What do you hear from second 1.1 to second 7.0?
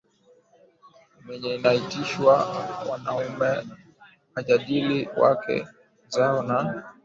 mwenyewe inatishiwa Wanaume hawajadili wake zao na